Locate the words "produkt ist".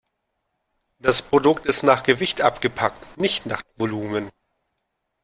1.21-1.83